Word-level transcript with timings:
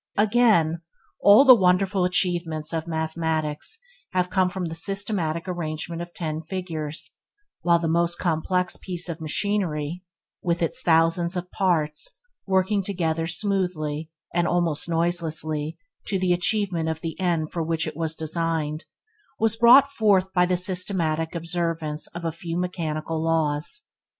Again; 0.17 0.81
all 1.21 1.45
the 1.45 1.53
wonderful 1.53 2.05
achievements 2.05 2.73
of 2.73 2.87
mathematics 2.87 3.79
have 4.13 4.31
come 4.31 4.49
from 4.49 4.65
the 4.65 4.73
systematic 4.73 5.47
arrangement 5.47 6.01
of 6.01 6.11
ten 6.11 6.41
figures; 6.41 7.11
while 7.61 7.77
the 7.77 7.87
most 7.87 8.17
complex 8.17 8.75
piece 8.77 9.07
of 9.09 9.21
machinery, 9.21 10.03
with 10.41 10.63
its 10.63 10.81
thousands 10.81 11.37
of 11.37 11.51
parts 11.51 12.17
working 12.47 12.81
together 12.81 13.27
smoothly 13.27 14.09
and 14.33 14.47
almost 14.47 14.89
noiselessly 14.89 15.77
to 16.07 16.17
the 16.17 16.33
achievement 16.33 16.89
of 16.89 17.01
the 17.01 17.15
end 17.19 17.51
for 17.51 17.61
which 17.61 17.85
it 17.85 17.95
was 17.95 18.15
designed, 18.15 18.85
was 19.37 19.55
brought 19.55 19.87
forth 19.91 20.33
by 20.33 20.47
the 20.47 20.57
systematic 20.57 21.35
observance 21.35 22.07
of 22.07 22.25
a 22.25 22.31
few 22.31 22.57
mechanical 22.57 23.21
laws. 23.23 23.83